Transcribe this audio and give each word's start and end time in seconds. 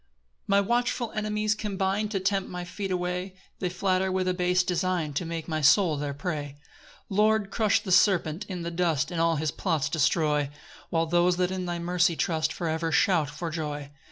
6 0.01 0.07
My 0.47 0.61
watchful 0.61 1.11
enemies 1.13 1.53
combine 1.53 2.09
To 2.09 2.19
tempt 2.19 2.49
my 2.49 2.63
feet 2.63 2.89
astray; 2.91 3.35
They 3.59 3.69
flatter 3.69 4.11
with 4.11 4.27
a 4.27 4.33
base 4.33 4.63
design 4.63 5.13
To 5.13 5.25
make 5.27 5.47
my 5.47 5.61
soul 5.61 5.95
their 5.95 6.15
prey. 6.15 6.55
7 7.03 7.03
Lord, 7.09 7.51
crush 7.51 7.81
the 7.81 7.91
serpent 7.91 8.43
in 8.47 8.63
the 8.63 8.71
dust, 8.71 9.11
And 9.11 9.21
all 9.21 9.35
his 9.35 9.51
plots 9.51 9.89
destroy; 9.89 10.49
While 10.89 11.05
those 11.05 11.37
that 11.37 11.51
in 11.51 11.67
thy 11.67 11.77
mercy 11.77 12.15
trust 12.15 12.51
For 12.51 12.67
ever 12.67 12.91
shout 12.91 13.29
for 13.29 13.51
joy. 13.51 13.91